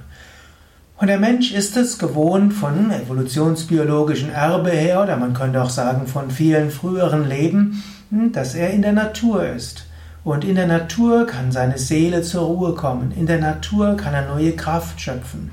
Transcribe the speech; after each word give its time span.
Und 1.03 1.09
der 1.09 1.19
Mensch 1.19 1.51
ist 1.51 1.77
es 1.77 1.99
gewohnt 1.99 2.53
von 2.53 2.93
evolutionsbiologischem 2.93 4.31
Erbe 4.31 4.71
her, 4.71 5.03
oder 5.03 5.17
man 5.17 5.35
könnte 5.35 5.61
auch 5.61 5.69
sagen 5.69 6.07
von 6.07 6.31
vielen 6.31 6.71
früheren 6.71 7.29
Leben, 7.29 7.83
hm, 8.11 8.31
dass 8.31 8.55
er 8.55 8.71
in 8.71 8.83
der 8.83 8.93
Natur 8.93 9.45
ist. 9.49 9.87
Und 10.23 10.45
in 10.45 10.55
der 10.55 10.69
Natur 10.69 11.27
kann 11.27 11.51
seine 11.51 11.77
Seele 11.77 12.23
zur 12.23 12.43
Ruhe 12.43 12.75
kommen. 12.75 13.11
In 13.19 13.27
der 13.27 13.41
Natur 13.41 13.97
kann 13.97 14.15
er 14.15 14.29
neue 14.29 14.53
Kraft 14.53 15.01
schöpfen. 15.01 15.51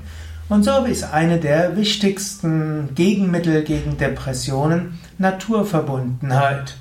Und 0.48 0.62
so 0.62 0.84
ist 0.84 1.12
eine 1.12 1.40
der 1.40 1.76
wichtigsten 1.76 2.90
Gegenmittel 2.94 3.64
gegen 3.64 3.98
Depressionen 3.98 5.00
Naturverbundenheit. 5.18 6.76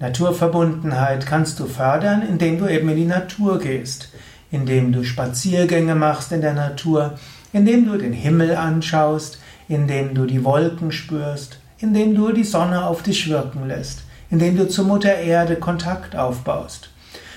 Naturverbundenheit 0.00 1.26
kannst 1.26 1.60
du 1.60 1.66
fördern, 1.66 2.22
indem 2.26 2.58
du 2.58 2.68
eben 2.68 2.88
in 2.88 2.96
die 2.96 3.04
Natur 3.04 3.58
gehst, 3.58 4.08
indem 4.50 4.92
du 4.92 5.04
Spaziergänge 5.04 5.94
machst 5.94 6.32
in 6.32 6.40
der 6.40 6.54
Natur, 6.54 7.18
indem 7.54 7.86
du 7.86 7.96
den 7.96 8.12
Himmel 8.12 8.56
anschaust, 8.56 9.38
indem 9.68 10.12
du 10.12 10.26
die 10.26 10.44
Wolken 10.44 10.90
spürst, 10.90 11.60
indem 11.78 12.14
du 12.14 12.32
die 12.32 12.42
Sonne 12.42 12.84
auf 12.84 13.02
dich 13.02 13.30
wirken 13.30 13.68
lässt, 13.68 14.00
indem 14.28 14.56
du 14.56 14.68
zur 14.68 14.84
Mutter 14.84 15.14
Erde 15.14 15.54
Kontakt 15.54 16.16
aufbaust. 16.16 16.90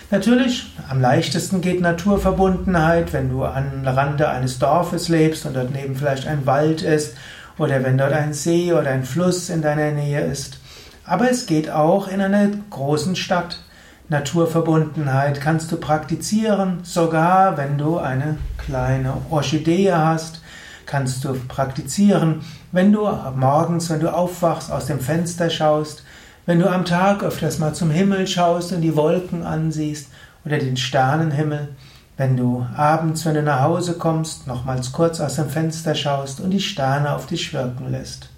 Natürlich, 0.09 0.73
am 0.89 0.99
leichtesten 0.99 1.61
geht 1.61 1.81
Naturverbundenheit, 1.81 3.13
wenn 3.13 3.29
du 3.29 3.45
am 3.45 3.85
Rande 3.85 4.27
eines 4.27 4.57
Dorfes 4.57 5.07
lebst 5.07 5.45
und 5.45 5.55
dort 5.55 5.71
neben 5.71 5.95
vielleicht 5.95 6.25
ein 6.25 6.47
Wald 6.47 6.81
ist 6.81 7.15
oder 7.59 7.83
wenn 7.83 7.99
dort 7.99 8.13
ein 8.13 8.33
See 8.33 8.73
oder 8.73 8.89
ein 8.89 9.03
Fluss 9.03 9.49
in 9.49 9.61
deiner 9.61 9.91
Nähe 9.91 10.21
ist. 10.21 10.59
Aber 11.05 11.29
es 11.29 11.45
geht 11.45 11.69
auch 11.69 12.07
in 12.07 12.21
einer 12.21 12.49
großen 12.71 13.15
Stadt. 13.15 13.59
Naturverbundenheit 14.09 15.41
kannst 15.41 15.71
du 15.71 15.77
praktizieren, 15.77 16.79
sogar 16.81 17.57
wenn 17.57 17.77
du 17.77 17.97
eine 17.97 18.37
kleine 18.67 19.13
Orchidee 19.29 19.93
hast, 19.93 20.41
kannst 20.85 21.23
du 21.23 21.33
praktizieren, 21.47 22.41
wenn 22.71 22.91
du 22.91 23.09
morgens, 23.35 23.89
wenn 23.89 24.01
du 24.01 24.13
aufwachst, 24.13 24.71
aus 24.71 24.85
dem 24.85 24.99
Fenster 24.99 25.49
schaust, 25.49 26.03
wenn 26.45 26.59
du 26.59 26.69
am 26.69 26.85
Tag 26.85 27.23
öfters 27.23 27.59
mal 27.59 27.73
zum 27.73 27.89
Himmel 27.89 28.27
schaust 28.27 28.73
und 28.73 28.81
die 28.81 28.95
Wolken 28.95 29.43
ansiehst 29.43 30.09
oder 30.45 30.57
den 30.57 30.77
Sternenhimmel, 30.77 31.69
wenn 32.17 32.35
du 32.35 32.65
abends, 32.75 33.25
wenn 33.25 33.35
du 33.35 33.43
nach 33.43 33.61
Hause 33.61 33.93
kommst, 33.93 34.47
nochmals 34.47 34.91
kurz 34.91 35.21
aus 35.21 35.35
dem 35.35 35.49
Fenster 35.49 35.95
schaust 35.95 36.41
und 36.41 36.51
die 36.51 36.59
Sterne 36.59 37.13
auf 37.13 37.25
dich 37.25 37.53
wirken 37.53 37.89
lässt. 37.89 38.29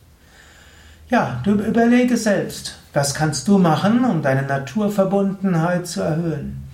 Ja, 1.09 1.41
du 1.43 1.53
überlege 1.53 2.17
selbst, 2.17 2.75
was 2.93 3.15
kannst 3.15 3.47
du 3.47 3.57
machen, 3.57 4.05
um 4.05 4.21
deine 4.21 4.43
Naturverbundenheit 4.43 5.87
zu 5.87 6.01
erhöhen? 6.01 6.68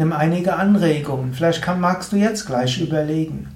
Nimm 0.00 0.14
einige 0.14 0.56
Anregungen. 0.56 1.34
Vielleicht 1.34 1.60
kann, 1.60 1.78
magst 1.78 2.12
du 2.12 2.16
jetzt 2.16 2.46
gleich 2.46 2.80
überlegen. 2.80 3.48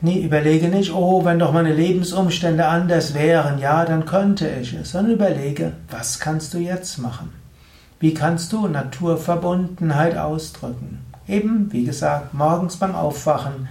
Nee, 0.00 0.20
überlege 0.20 0.66
nicht, 0.66 0.92
oh, 0.92 1.24
wenn 1.24 1.38
doch 1.38 1.52
meine 1.52 1.72
Lebensumstände 1.72 2.66
anders 2.66 3.14
wären, 3.14 3.60
ja, 3.60 3.84
dann 3.84 4.04
könnte 4.04 4.48
ich 4.48 4.74
es, 4.74 4.90
sondern 4.90 5.12
überlege, 5.12 5.74
was 5.88 6.18
kannst 6.18 6.54
du 6.54 6.58
jetzt 6.58 6.98
machen? 6.98 7.30
Wie 8.00 8.14
kannst 8.14 8.52
du 8.52 8.66
Naturverbundenheit 8.66 10.18
ausdrücken? 10.18 10.98
Eben, 11.28 11.72
wie 11.72 11.84
gesagt, 11.84 12.34
morgens 12.34 12.78
beim 12.78 12.96
Aufwachen, 12.96 13.68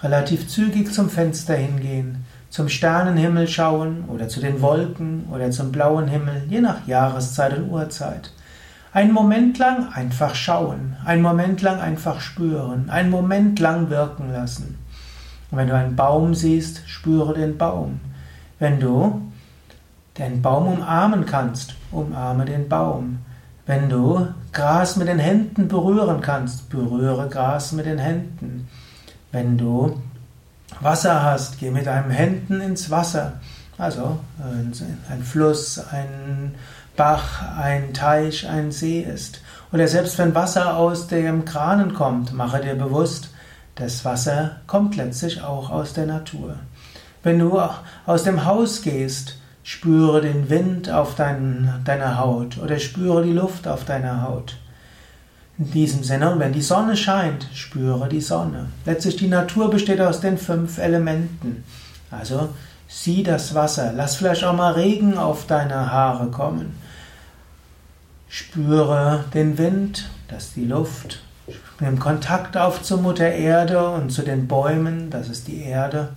relativ 0.00 0.46
zügig 0.46 0.92
zum 0.92 1.10
Fenster 1.10 1.56
hingehen, 1.56 2.24
zum 2.50 2.68
Sternenhimmel 2.68 3.48
schauen 3.48 4.04
oder 4.06 4.28
zu 4.28 4.38
den 4.38 4.62
Wolken 4.62 5.24
oder 5.32 5.50
zum 5.50 5.72
blauen 5.72 6.06
Himmel, 6.06 6.44
je 6.48 6.60
nach 6.60 6.86
Jahreszeit 6.86 7.58
und 7.58 7.70
Uhrzeit. 7.70 8.30
Einen 8.94 9.12
Moment 9.12 9.58
lang 9.58 9.92
einfach 9.92 10.36
schauen, 10.36 10.94
einen 11.04 11.20
Moment 11.20 11.60
lang 11.62 11.80
einfach 11.80 12.20
spüren, 12.20 12.88
einen 12.90 13.10
Moment 13.10 13.58
lang 13.58 13.90
wirken 13.90 14.32
lassen. 14.32 14.78
Und 15.50 15.58
wenn 15.58 15.66
du 15.66 15.74
einen 15.74 15.96
Baum 15.96 16.36
siehst, 16.36 16.88
spüre 16.88 17.34
den 17.34 17.58
Baum. 17.58 17.98
Wenn 18.60 18.78
du 18.78 19.20
den 20.16 20.42
Baum 20.42 20.68
umarmen 20.68 21.26
kannst, 21.26 21.74
umarme 21.90 22.44
den 22.44 22.68
Baum. 22.68 23.18
Wenn 23.66 23.88
du 23.88 24.28
Gras 24.52 24.94
mit 24.94 25.08
den 25.08 25.18
Händen 25.18 25.66
berühren 25.66 26.20
kannst, 26.20 26.70
berühre 26.70 27.28
Gras 27.28 27.72
mit 27.72 27.86
den 27.86 27.98
Händen. 27.98 28.68
Wenn 29.32 29.58
du 29.58 30.00
Wasser 30.78 31.20
hast, 31.20 31.58
geh 31.58 31.72
mit 31.72 31.86
deinen 31.86 32.12
Händen 32.12 32.60
ins 32.60 32.92
Wasser. 32.92 33.40
Also 33.76 34.20
ein 34.38 35.22
Fluss, 35.24 35.80
ein 35.90 36.54
Bach, 36.96 37.56
ein 37.58 37.92
Teich, 37.92 38.48
ein 38.48 38.70
See 38.70 39.00
ist. 39.00 39.40
Oder 39.72 39.88
selbst 39.88 40.18
wenn 40.18 40.34
Wasser 40.34 40.76
aus 40.76 41.08
dem 41.08 41.44
Kranen 41.44 41.94
kommt, 41.94 42.32
mache 42.32 42.60
dir 42.60 42.76
bewusst, 42.76 43.30
das 43.74 44.04
Wasser 44.04 44.56
kommt 44.68 44.96
letztlich 44.96 45.42
auch 45.42 45.70
aus 45.70 45.94
der 45.94 46.06
Natur. 46.06 46.56
Wenn 47.24 47.40
du 47.40 47.60
aus 48.06 48.22
dem 48.22 48.44
Haus 48.44 48.82
gehst, 48.82 49.38
spüre 49.64 50.20
den 50.20 50.50
Wind 50.50 50.90
auf 50.90 51.16
dein, 51.16 51.80
deiner 51.84 52.18
Haut 52.18 52.58
oder 52.58 52.78
spüre 52.78 53.24
die 53.24 53.32
Luft 53.32 53.66
auf 53.66 53.84
deiner 53.84 54.22
Haut. 54.22 54.56
In 55.58 55.70
diesem 55.70 56.04
Sinne, 56.04 56.32
und 56.32 56.38
wenn 56.38 56.52
die 56.52 56.62
Sonne 56.62 56.96
scheint, 56.96 57.48
spüre 57.54 58.08
die 58.08 58.20
Sonne. 58.20 58.66
Letztlich 58.84 59.16
die 59.16 59.28
Natur 59.28 59.70
besteht 59.70 60.00
aus 60.00 60.20
den 60.20 60.36
fünf 60.36 60.78
Elementen. 60.78 61.64
Also 62.10 62.50
sieh 62.86 63.22
das 63.22 63.54
Wasser, 63.54 63.92
lass 63.96 64.16
vielleicht 64.16 64.44
auch 64.44 64.54
mal 64.54 64.74
Regen 64.74 65.16
auf 65.16 65.46
deine 65.46 65.90
Haare 65.90 66.30
kommen. 66.30 66.83
Spüre 68.36 69.26
den 69.32 69.58
Wind, 69.58 70.10
das 70.26 70.54
die 70.54 70.64
Luft. 70.64 71.22
Nimm 71.78 72.00
Kontakt 72.00 72.56
auf 72.56 72.82
zur 72.82 73.00
Mutter 73.00 73.30
Erde 73.30 73.90
und 73.90 74.10
zu 74.10 74.22
den 74.22 74.48
Bäumen, 74.48 75.08
das 75.08 75.28
ist 75.28 75.46
die 75.46 75.62
Erde. 75.62 76.08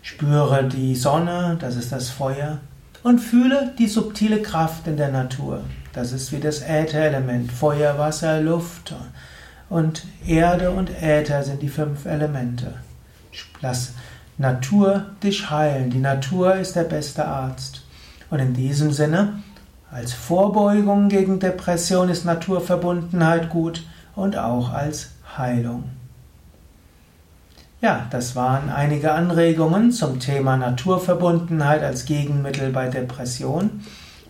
Spüre 0.00 0.68
die 0.68 0.94
Sonne, 0.94 1.56
das 1.60 1.74
ist 1.74 1.90
das 1.90 2.08
Feuer. 2.08 2.58
Und 3.02 3.18
fühle 3.18 3.74
die 3.76 3.88
subtile 3.88 4.42
Kraft 4.42 4.86
in 4.86 4.96
der 4.96 5.10
Natur. 5.10 5.64
Das 5.92 6.12
ist 6.12 6.30
wie 6.30 6.38
das 6.38 6.62
Ätherelement. 6.62 7.50
Feuer, 7.50 7.98
Wasser, 7.98 8.40
Luft 8.40 8.94
und 9.68 10.04
Erde 10.24 10.70
und 10.70 11.02
Äther 11.02 11.42
sind 11.42 11.62
die 11.62 11.68
fünf 11.68 12.06
Elemente. 12.06 12.74
Lass 13.60 13.94
Natur 14.38 15.06
dich 15.20 15.50
heilen. 15.50 15.90
Die 15.90 15.98
Natur 15.98 16.54
ist 16.54 16.76
der 16.76 16.84
beste 16.84 17.26
Arzt. 17.26 17.82
Und 18.30 18.38
in 18.38 18.54
diesem 18.54 18.92
Sinne, 18.92 19.42
als 19.92 20.12
Vorbeugung 20.12 21.08
gegen 21.08 21.40
Depression 21.40 22.10
ist 22.10 22.24
Naturverbundenheit 22.24 23.50
gut 23.50 23.82
und 24.14 24.38
auch 24.38 24.72
als 24.72 25.10
Heilung. 25.36 25.82
Ja, 27.80 28.06
das 28.10 28.36
waren 28.36 28.68
einige 28.68 29.10
Anregungen 29.12 29.90
zum 29.90 30.20
Thema 30.20 30.56
Naturverbundenheit 30.56 31.82
als 31.82 32.04
Gegenmittel 32.04 32.70
bei 32.70 32.86
Depression. 32.88 33.80